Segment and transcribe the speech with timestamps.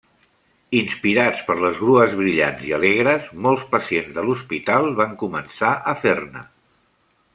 [0.77, 6.43] Inspirats per les grues brillants i alegres, molts pacients de l’hospital van començar a fer-ne.